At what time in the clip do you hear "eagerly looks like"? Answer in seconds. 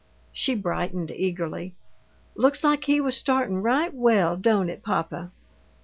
1.11-2.85